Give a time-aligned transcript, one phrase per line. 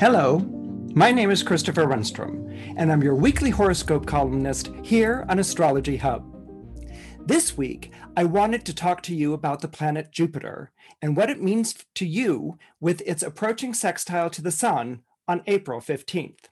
[0.00, 0.38] Hello,
[0.94, 6.24] my name is Christopher Renstrom, and I'm your weekly horoscope columnist here on Astrology Hub.
[7.26, 10.72] This week, I wanted to talk to you about the planet Jupiter
[11.02, 15.80] and what it means to you with its approaching sextile to the Sun on April
[15.80, 16.46] 15th.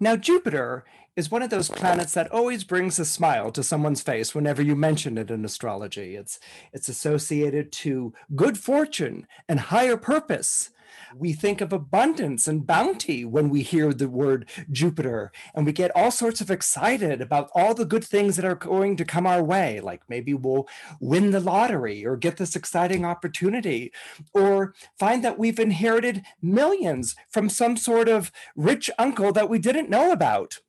[0.00, 0.86] Now, Jupiter
[1.18, 4.76] is one of those planets that always brings a smile to someone's face whenever you
[4.76, 6.14] mention it in astrology.
[6.14, 6.38] It's,
[6.72, 10.70] it's associated to good fortune and higher purpose
[11.16, 15.94] we think of abundance and bounty when we hear the word Jupiter, and we get
[15.94, 19.42] all sorts of excited about all the good things that are going to come our
[19.42, 19.80] way.
[19.80, 20.68] Like maybe we'll
[21.00, 23.92] win the lottery or get this exciting opportunity,
[24.34, 29.90] or find that we've inherited millions from some sort of rich uncle that we didn't
[29.90, 30.60] know about.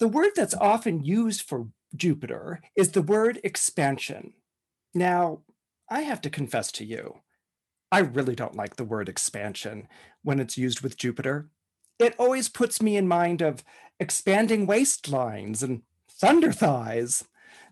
[0.00, 4.34] The word that's often used for Jupiter is the word expansion.
[4.92, 5.40] Now,
[5.88, 7.20] I have to confess to you,
[7.92, 9.86] I really don't like the word expansion
[10.22, 11.48] when it's used with Jupiter.
[11.98, 13.62] It always puts me in mind of
[14.00, 17.24] expanding waistlines and thunder thighs,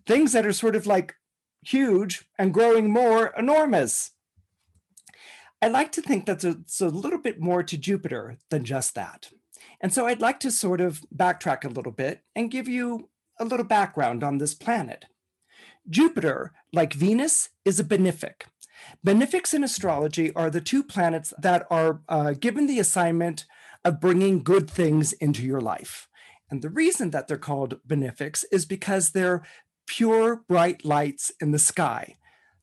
[0.07, 1.17] things that are sort of like
[1.65, 4.13] huge and growing more enormous.
[5.61, 9.31] I like to think that it's a little bit more to Jupiter than just that.
[9.83, 13.45] And so I'd like to sort of backtrack a little bit and give you a
[13.45, 15.07] little background on this planet.
[15.91, 18.43] Jupiter, like Venus, is a benefic.
[19.03, 23.45] Benefics in astrology are the two planets that are uh, given the assignment
[23.85, 26.09] of bringing good things into your life.
[26.49, 29.43] And the reason that they're called benefics is because they're
[29.87, 32.17] pure, bright lights in the sky.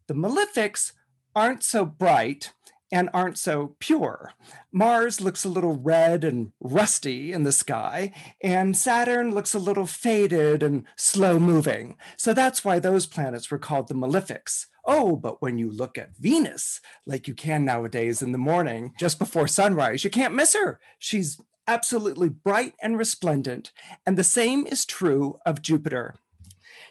[0.08, 0.94] The malefics
[1.35, 2.53] aren't so bright
[2.92, 4.34] and aren't so pure.
[4.72, 8.12] Mars looks a little red and rusty in the sky,
[8.42, 11.98] and Saturn looks a little faded and slow moving.
[12.18, 14.68] So that's why those planets were called the malefics.
[14.86, 19.20] Oh, but when you look at Venus, like you can nowadays in the morning, just
[19.20, 20.80] before sunrise, you can't miss her.
[20.98, 23.72] She's absolutely bright and resplendent.
[24.06, 26.16] And the same is true of Jupiter.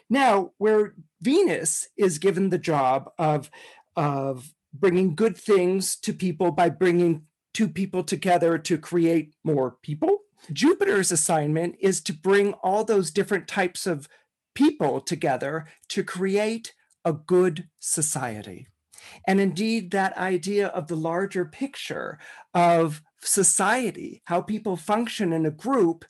[0.09, 3.51] Now, where Venus is given the job of,
[3.95, 10.19] of bringing good things to people by bringing two people together to create more people.
[10.53, 14.07] Jupiter's assignment is to bring all those different types of
[14.55, 16.73] people together to create
[17.05, 18.67] a good society.
[19.27, 22.19] And indeed, that idea of the larger picture
[22.53, 26.05] of society, how people function in a group,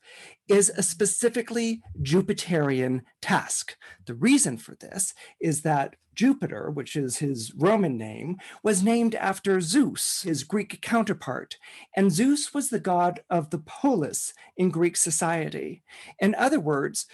[0.50, 3.78] is a specifically Jupiterian task.
[4.06, 9.62] The reason for this is that Jupiter, which is his Roman name, was named after
[9.62, 11.58] Zeus, his Greek counterpart.
[11.96, 15.84] And Zeus was the god of the polis in Greek society.
[16.20, 17.06] In other words,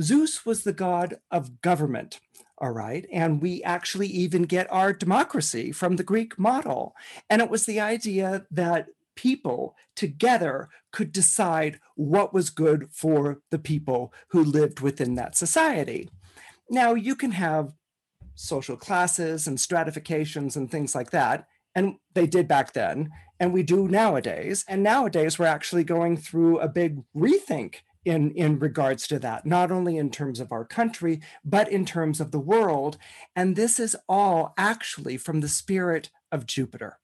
[0.00, 2.20] Zeus was the god of government.
[2.58, 3.06] All right.
[3.12, 6.94] And we actually even get our democracy from the Greek model.
[7.28, 13.58] And it was the idea that people together could decide what was good for the
[13.58, 16.08] people who lived within that society.
[16.70, 17.72] Now, you can have
[18.34, 21.46] social classes and stratifications and things like that.
[21.74, 23.10] And they did back then,
[23.40, 24.64] and we do nowadays.
[24.68, 29.72] And nowadays, we're actually going through a big rethink in, in regards to that, not
[29.72, 32.96] only in terms of our country, but in terms of the world.
[33.34, 36.98] And this is all actually from the spirit of Jupiter.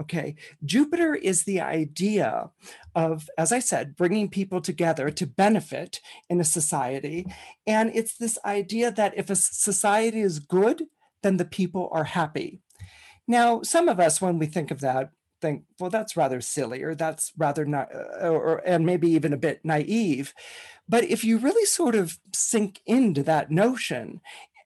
[0.00, 0.34] Okay,
[0.64, 2.50] Jupiter is the idea
[2.96, 7.32] of, as I said, bringing people together to benefit in a society.
[7.64, 10.82] And it's this idea that if a society is good,
[11.22, 12.60] then the people are happy.
[13.28, 15.10] Now, some of us, when we think of that,
[15.40, 19.38] think, well, that's rather silly, or that's rather not, uh, or and maybe even a
[19.38, 20.34] bit naive.
[20.88, 24.20] But if you really sort of sink into that notion,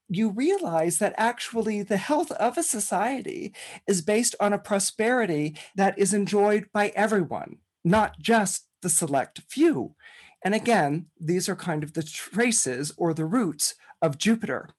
[0.08, 3.55] you realize that actually the health of a society
[3.87, 9.94] is based on a prosperity that is enjoyed by everyone, not just the select few.
[10.44, 14.70] And again, these are kind of the traces or the roots of Jupiter.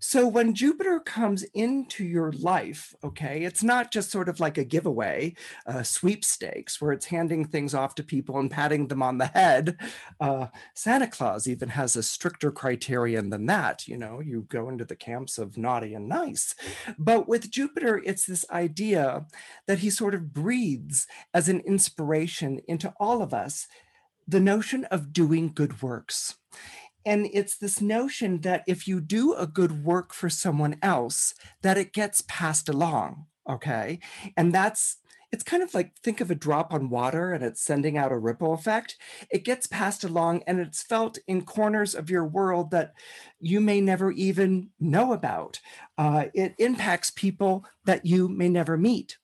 [0.00, 4.64] So when Jupiter comes into your life, okay, it's not just sort of like a
[4.64, 5.34] giveaway,
[5.66, 9.76] uh, sweepstakes, where it's handing things off to people and patting them on the head.
[10.20, 13.88] Uh, Santa Claus even has a stricter criterion than that.
[13.88, 16.54] You know, you go into the camps of naughty and nice.
[16.98, 19.26] But with Jupiter, it's this idea
[19.66, 23.66] that he sort of breathes as an inspiration into all of us
[24.28, 26.36] the notion of doing good works.
[27.04, 31.78] And it's this notion that if you do a good work for someone else, that
[31.78, 33.26] it gets passed along.
[33.48, 34.00] Okay.
[34.36, 34.98] And that's,
[35.32, 38.18] it's kind of like think of a drop on water and it's sending out a
[38.18, 38.96] ripple effect.
[39.30, 42.92] It gets passed along and it's felt in corners of your world that
[43.40, 45.60] you may never even know about.
[45.96, 49.18] Uh, it impacts people that you may never meet.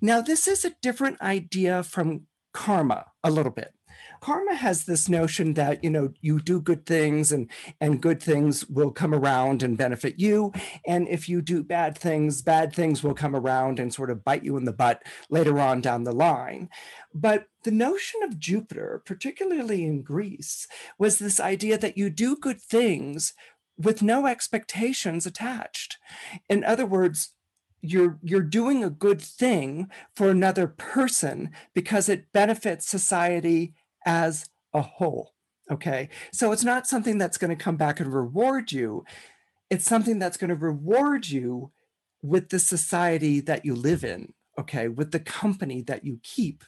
[0.00, 3.72] Now, this is a different idea from karma a little bit
[4.20, 7.50] karma has this notion that you know you do good things and
[7.80, 10.52] and good things will come around and benefit you.
[10.86, 14.44] And if you do bad things bad things will come around and sort of bite
[14.44, 16.68] you in the butt later on down the line.
[17.14, 20.66] But the notion of jupiter particularly in greece
[20.98, 23.34] was this idea that you do good things
[23.76, 25.96] with no expectations attached.
[26.48, 27.30] In other words
[27.82, 33.74] you're you're doing a good thing for another person because it benefits society
[34.04, 35.32] as a whole.
[35.70, 36.08] Okay.
[36.32, 39.04] So it's not something that's going to come back and reward you.
[39.70, 41.70] It's something that's going to reward you
[42.22, 44.32] with the society that you live in.
[44.58, 44.88] Okay.
[44.88, 46.64] With the company that you keep.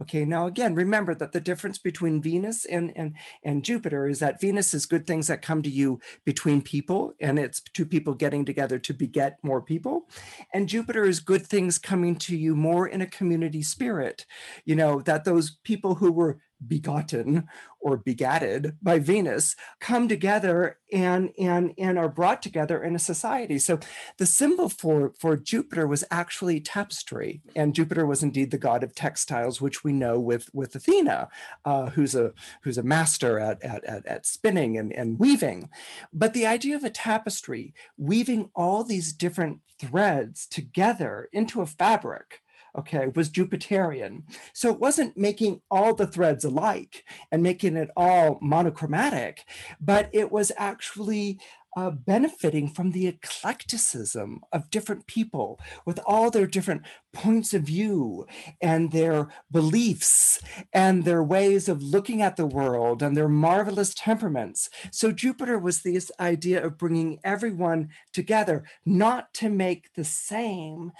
[0.00, 3.14] Okay, now again, remember that the difference between Venus and, and,
[3.44, 7.38] and Jupiter is that Venus is good things that come to you between people, and
[7.38, 10.08] it's two people getting together to beget more people.
[10.52, 14.26] And Jupiter is good things coming to you more in a community spirit.
[14.64, 17.48] You know, that those people who were begotten
[17.80, 23.58] or begatted by Venus come together and, and, and are brought together in a society.
[23.58, 23.80] So
[24.18, 27.42] the symbol for, for Jupiter was actually tapestry.
[27.56, 31.28] And Jupiter was indeed the god of textiles, which we know with, with Athena,
[31.64, 32.32] uh, who's, a,
[32.62, 35.68] who's a master at, at, at, at spinning and, and weaving.
[36.12, 42.42] But the idea of a tapestry, weaving all these different threads together into a fabric,
[42.76, 44.22] okay, was Jupiterian.
[44.52, 49.44] So it wasn't making all the threads alike and making it all monochromatic,
[49.80, 51.38] but it was actually
[51.76, 56.82] uh, benefiting from the eclecticism of different people with all their different
[57.12, 58.26] points of view
[58.60, 60.40] and their beliefs
[60.72, 64.68] and their ways of looking at the world and their marvelous temperaments.
[64.90, 70.92] So Jupiter was this idea of bringing everyone together, not to make the same,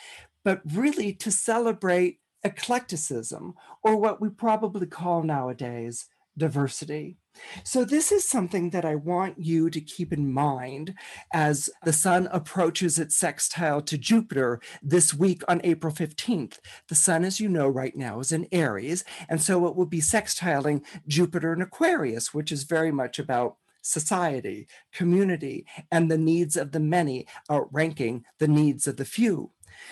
[0.44, 6.06] but really to celebrate eclecticism, or what we probably call nowadays
[6.36, 7.16] diversity.
[7.64, 10.94] So, this is something that I want you to keep in mind
[11.32, 16.58] as the sun approaches its sextile to Jupiter this week on April 15th.
[16.88, 20.00] The sun, as you know, right now is in Aries, and so it will be
[20.00, 26.72] sextiling Jupiter in Aquarius, which is very much about society, community, and the needs of
[26.72, 29.50] the many outranking the needs of the few.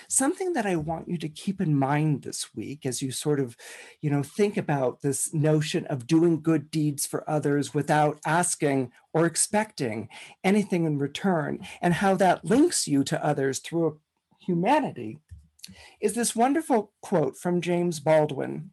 [0.09, 3.57] Something that I want you to keep in mind this week as you sort of,
[4.01, 9.27] you know, think about this notion of doing good deeds for others without asking or
[9.27, 10.09] expecting
[10.45, 14.01] anything in return and how that links you to others through
[14.41, 15.19] humanity
[16.01, 18.71] is this wonderful quote from James Baldwin.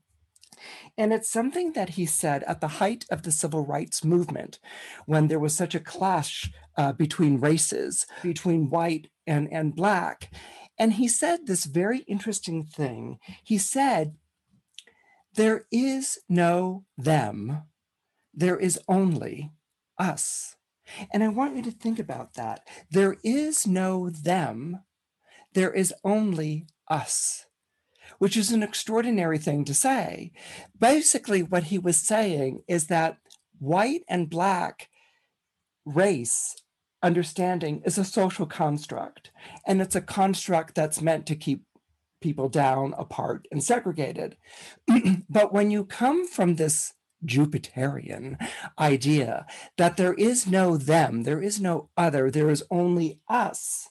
[0.98, 4.60] And it's something that he said at the height of the civil rights movement,
[5.06, 10.32] when there was such a clash uh, between races, between white and, and black.
[10.78, 13.20] And he said this very interesting thing.
[13.44, 14.16] He said,
[15.34, 17.64] There is no them,
[18.34, 19.52] there is only
[19.98, 20.56] us.
[21.12, 22.66] And I want you to think about that.
[22.92, 24.84] There is no them,
[25.54, 27.46] there is only us,
[28.20, 30.32] which is an extraordinary thing to say.
[30.80, 33.18] Basically, what he was saying is that
[33.60, 34.90] white and black
[35.86, 36.56] race
[37.04, 39.32] understanding is a social construct,
[39.66, 41.64] and it's a construct that's meant to keep
[42.22, 44.38] people down, apart, and segregated.
[45.30, 46.94] but when you come from this
[47.26, 48.38] Jupiterian
[48.80, 49.46] idea
[49.78, 53.90] that there is no them, there is no other, there is only us.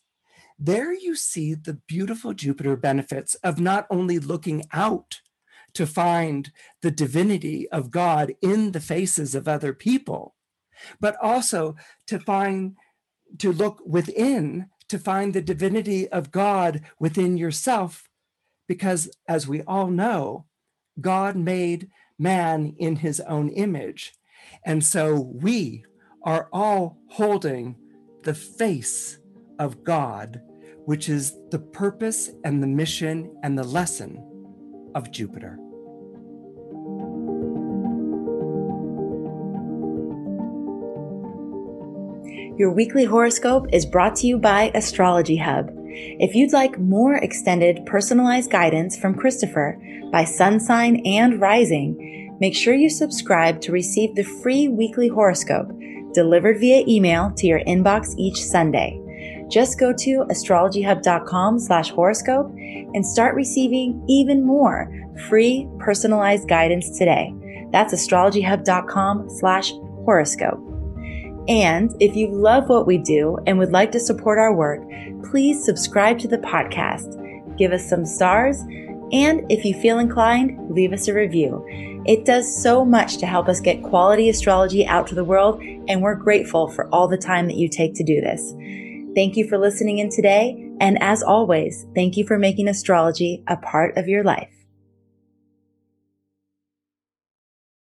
[0.59, 5.21] There you see the beautiful Jupiter benefits of not only looking out
[5.75, 10.35] to find the divinity of God in the faces of other people,
[11.01, 12.77] but also to find
[13.39, 18.09] to look within to find the divinity of God within yourself,
[18.69, 20.47] because as we all know,
[21.01, 24.15] God made man in his own image.
[24.65, 25.85] And so we
[26.23, 27.77] are all holding
[28.23, 29.19] the face
[29.59, 30.41] of God,
[30.85, 34.23] which is the purpose and the mission and the lesson
[34.95, 35.59] of Jupiter.
[42.57, 45.71] Your weekly horoscope is brought to you by Astrology Hub.
[45.75, 49.79] If you'd like more extended personalized guidance from Christopher
[50.11, 55.71] by sun sign and rising, make sure you subscribe to receive the free weekly horoscope
[56.15, 58.99] delivered via email to your inbox each Sunday.
[59.51, 64.91] Just go to astrologyhub.com slash horoscope and start receiving even more
[65.29, 67.35] free personalized guidance today.
[67.71, 69.73] That's astrologyhub.com slash
[70.07, 70.66] horoscope.
[71.49, 74.83] And if you love what we do and would like to support our work,
[75.31, 78.61] please subscribe to the podcast, give us some stars,
[79.13, 81.65] and if you feel inclined, leave us a review.
[82.07, 86.03] It does so much to help us get quality astrology out to the world, and
[86.03, 88.53] we're grateful for all the time that you take to do this.
[89.15, 93.57] Thank you for listening in today, and as always, thank you for making astrology a
[93.57, 94.56] part of your life.